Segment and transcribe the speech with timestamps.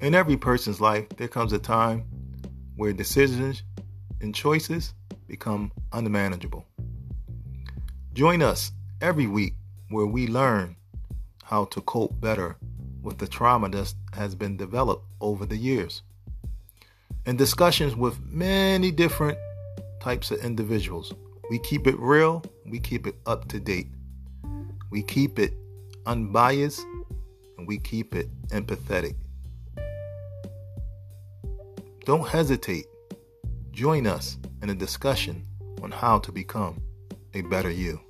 [0.00, 2.04] In every person's life, there comes a time
[2.76, 3.64] where decisions
[4.20, 4.94] and choices
[5.26, 6.64] become unmanageable.
[8.12, 8.70] Join us
[9.00, 9.54] every week
[9.88, 10.76] where we learn
[11.42, 12.56] how to cope better
[13.02, 16.02] with the trauma that has been developed over the years.
[17.26, 19.36] In discussions with many different
[20.00, 21.12] types of individuals,
[21.50, 23.88] we keep it real, we keep it up to date,
[24.90, 25.54] we keep it
[26.06, 26.86] unbiased,
[27.56, 29.16] and we keep it empathetic.
[32.08, 32.86] Don't hesitate.
[33.70, 35.46] Join us in a discussion
[35.82, 36.80] on how to become
[37.34, 38.00] a better you.